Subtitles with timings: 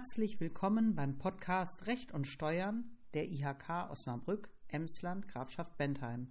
[0.00, 6.28] Herzlich willkommen beim Podcast Recht und Steuern der IHK Osnabrück, Emsland, Grafschaft Bentheim.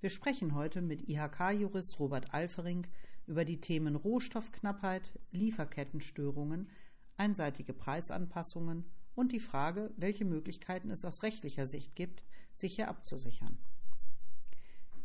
[0.00, 2.88] Wir sprechen heute mit IHK-Jurist Robert Alfering
[3.28, 6.70] über die Themen Rohstoffknappheit, Lieferkettenstörungen,
[7.16, 8.84] einseitige Preisanpassungen
[9.14, 13.58] und die Frage, welche Möglichkeiten es aus rechtlicher Sicht gibt, sich hier abzusichern.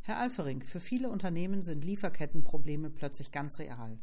[0.01, 3.99] Herr Alfering, für viele Unternehmen sind Lieferkettenprobleme plötzlich ganz real.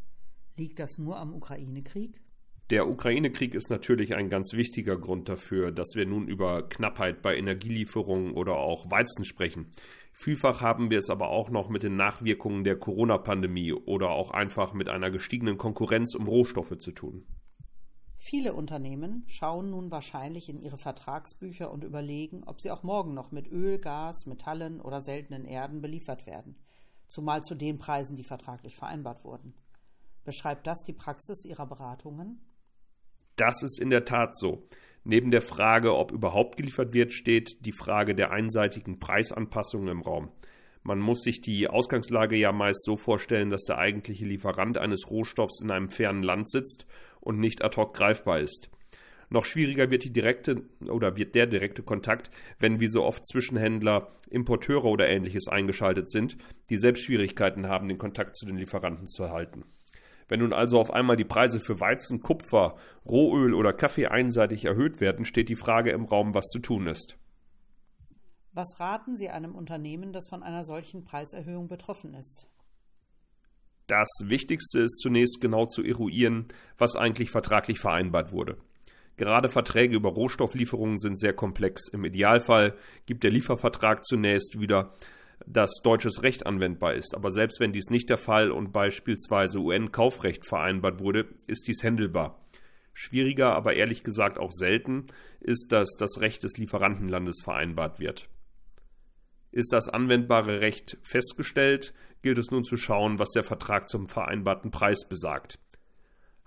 [0.54, 2.20] Liegt das nur am Ukraine-Krieg?
[2.70, 7.36] Der Ukraine-Krieg ist natürlich ein ganz wichtiger Grund dafür, dass wir nun über Knappheit bei
[7.36, 9.72] Energielieferungen oder auch Weizen sprechen.
[10.12, 14.72] Vielfach haben wir es aber auch noch mit den Nachwirkungen der Corona-Pandemie oder auch einfach
[14.72, 17.26] mit einer gestiegenen Konkurrenz um Rohstoffe zu tun.
[18.16, 23.32] Viele Unternehmen schauen nun wahrscheinlich in ihre Vertragsbücher und überlegen, ob sie auch morgen noch
[23.32, 26.54] mit Öl, Gas, Metallen oder seltenen Erden beliefert werden,
[27.08, 29.54] zumal zu den Preisen, die vertraglich vereinbart wurden.
[30.22, 32.40] Beschreibt das die Praxis Ihrer Beratungen?
[33.40, 34.68] Das ist in der Tat so.
[35.02, 40.30] Neben der Frage, ob überhaupt geliefert wird, steht die Frage der einseitigen Preisanpassungen im Raum.
[40.82, 45.62] Man muss sich die Ausgangslage ja meist so vorstellen, dass der eigentliche Lieferant eines Rohstoffs
[45.62, 46.84] in einem fernen Land sitzt
[47.20, 48.68] und nicht ad hoc greifbar ist.
[49.30, 54.10] Noch schwieriger wird die direkte oder wird der direkte Kontakt, wenn wie so oft Zwischenhändler,
[54.28, 56.36] Importeure oder ähnliches eingeschaltet sind,
[56.68, 59.64] die selbst Schwierigkeiten haben, den Kontakt zu den Lieferanten zu erhalten.
[60.30, 65.00] Wenn nun also auf einmal die Preise für Weizen, Kupfer, Rohöl oder Kaffee einseitig erhöht
[65.00, 67.18] werden, steht die Frage im Raum, was zu tun ist.
[68.52, 72.46] Was raten Sie einem Unternehmen, das von einer solchen Preiserhöhung betroffen ist?
[73.88, 76.46] Das Wichtigste ist zunächst genau zu eruieren,
[76.78, 78.56] was eigentlich vertraglich vereinbart wurde.
[79.16, 81.88] Gerade Verträge über Rohstofflieferungen sind sehr komplex.
[81.88, 84.92] Im Idealfall gibt der Liefervertrag zunächst wieder,
[85.46, 87.14] dass deutsches Recht anwendbar ist.
[87.14, 92.40] Aber selbst wenn dies nicht der Fall und beispielsweise UN-Kaufrecht vereinbart wurde, ist dies händelbar.
[92.92, 95.06] Schwieriger, aber ehrlich gesagt auch selten,
[95.40, 98.28] ist, dass das Recht des Lieferantenlandes vereinbart wird.
[99.52, 104.70] Ist das anwendbare Recht festgestellt, gilt es nun zu schauen, was der Vertrag zum vereinbarten
[104.70, 105.58] Preis besagt.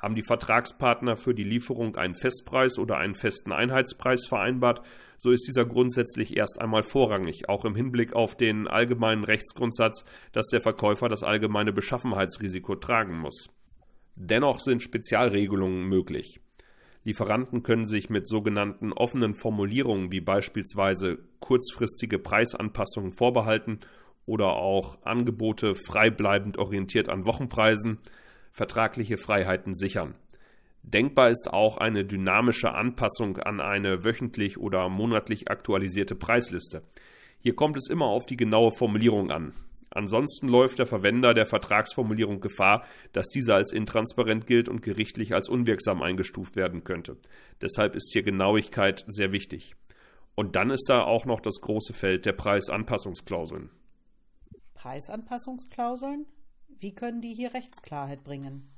[0.04, 4.82] Haben die Vertragspartner für die Lieferung einen Festpreis oder einen festen Einheitspreis vereinbart,
[5.16, 10.04] so ist dieser grundsätzlich erst einmal vorrangig, auch im Hinblick auf den allgemeinen Rechtsgrundsatz,
[10.34, 13.48] dass der Verkäufer das allgemeine Beschaffenheitsrisiko tragen muss.
[14.16, 16.42] Dennoch sind Spezialregelungen möglich.
[17.06, 23.80] Lieferanten können sich mit sogenannten offenen Formulierungen wie beispielsweise kurzfristige Preisanpassungen vorbehalten
[24.26, 28.00] oder auch Angebote freibleibend orientiert an Wochenpreisen
[28.54, 30.16] vertragliche Freiheiten sichern.
[30.84, 36.84] Denkbar ist auch eine dynamische Anpassung an eine wöchentlich oder monatlich aktualisierte Preisliste.
[37.40, 39.54] Hier kommt es immer auf die genaue Formulierung an.
[39.90, 45.50] Ansonsten läuft der Verwender der Vertragsformulierung Gefahr, dass diese als intransparent gilt und gerichtlich als
[45.50, 47.18] unwirksam eingestuft werden könnte.
[47.62, 49.76] Deshalb ist hier Genauigkeit sehr wichtig.
[50.36, 53.70] Und dann ist da auch noch das große Feld der Preisanpassungsklauseln.
[54.74, 56.26] Preisanpassungsklauseln?
[56.80, 58.70] Wie können die hier Rechtsklarheit bringen?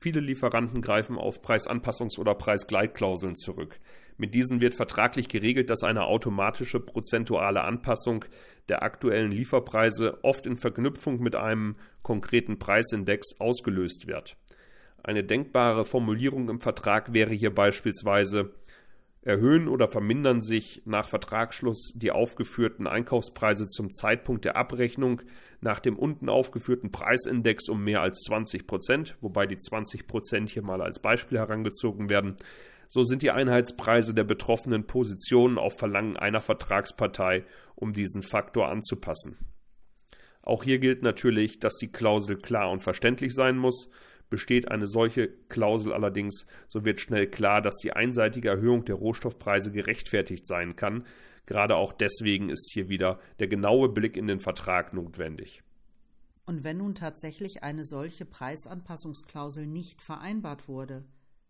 [0.00, 3.80] Viele Lieferanten greifen auf Preisanpassungs- oder Preisgleitklauseln zurück.
[4.16, 8.24] Mit diesen wird vertraglich geregelt, dass eine automatische prozentuale Anpassung
[8.68, 14.36] der aktuellen Lieferpreise oft in Verknüpfung mit einem konkreten Preisindex ausgelöst wird.
[15.02, 18.52] Eine denkbare Formulierung im Vertrag wäre hier beispielsweise
[19.28, 25.20] erhöhen oder vermindern sich nach Vertragsschluss die aufgeführten Einkaufspreise zum Zeitpunkt der Abrechnung
[25.60, 30.62] nach dem unten aufgeführten Preisindex um mehr als 20 Prozent, wobei die 20 Prozent hier
[30.62, 32.36] mal als Beispiel herangezogen werden.
[32.88, 37.44] So sind die Einheitspreise der betroffenen Positionen auf Verlangen einer Vertragspartei,
[37.74, 39.36] um diesen Faktor anzupassen.
[40.40, 43.90] Auch hier gilt natürlich, dass die Klausel klar und verständlich sein muss.
[44.30, 49.72] Besteht eine solche Klausel allerdings, so wird schnell klar, dass die einseitige Erhöhung der Rohstoffpreise
[49.72, 51.06] gerechtfertigt sein kann.
[51.46, 55.62] Gerade auch deswegen ist hier wieder der genaue Blick in den Vertrag notwendig.
[56.44, 61.04] Und wenn nun tatsächlich eine solche Preisanpassungsklausel nicht vereinbart wurde,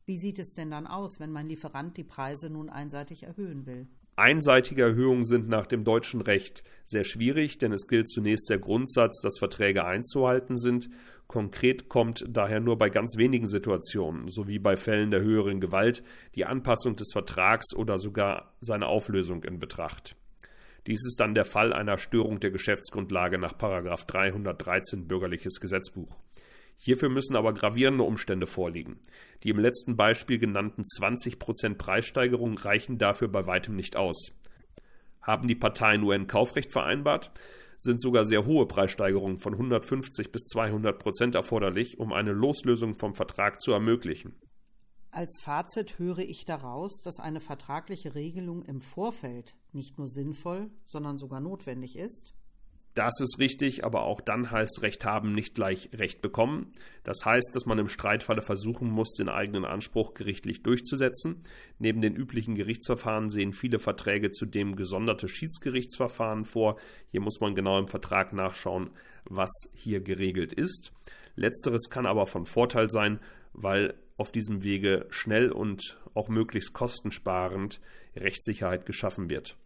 [0.07, 3.89] wie sieht es denn dann aus, wenn mein Lieferant die Preise nun einseitig erhöhen will?
[4.19, 9.21] Einseitige Erhöhungen sind nach dem deutschen Recht sehr schwierig, denn es gilt zunächst der Grundsatz,
[9.21, 10.91] dass Verträge einzuhalten sind.
[11.29, 16.03] Konkret kommt daher nur bei ganz wenigen Situationen, sowie bei Fällen der höheren Gewalt,
[16.35, 20.17] die Anpassung des Vertrags oder sogar seine Auflösung in Betracht.
[20.89, 26.17] Dies ist dann der Fall einer Störung der Geschäftsgrundlage nach 313 Bürgerliches Gesetzbuch.
[26.79, 29.01] Hierfür müssen aber gravierende Umstände vorliegen.
[29.43, 34.33] Die im letzten Beispiel genannten 20% Preissteigerung reichen dafür bei weitem nicht aus.
[35.21, 37.33] Haben die Parteien nur ein Kaufrecht vereinbart,
[37.79, 43.15] sind sogar sehr hohe Preissteigerungen von 150 bis 200 Prozent erforderlich, um eine Loslösung vom
[43.15, 44.35] Vertrag zu ermöglichen.
[45.11, 51.19] Als Fazit höre ich daraus, dass eine vertragliche Regelung im Vorfeld nicht nur sinnvoll, sondern
[51.19, 52.35] sogar notwendig ist.
[52.95, 56.73] Das ist richtig, aber auch dann heißt Recht haben nicht gleich Recht bekommen.
[57.05, 61.45] Das heißt, dass man im Streitfalle versuchen muss, den eigenen Anspruch gerichtlich durchzusetzen.
[61.79, 66.77] Neben den üblichen Gerichtsverfahren sehen viele Verträge zudem gesonderte Schiedsgerichtsverfahren vor.
[67.13, 68.91] Hier muss man genau im Vertrag nachschauen,
[69.25, 70.93] was hier geregelt ist.
[71.37, 73.21] Letzteres kann aber von Vorteil sein,
[73.53, 77.81] weil auf diesem Wege schnell und auch möglichst kostensparend
[78.17, 79.57] Rechtssicherheit geschaffen wird.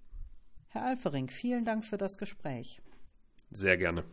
[0.69, 2.81] Herr Alfering, vielen Dank für das Gespräch.
[3.53, 4.05] Sehr gerne.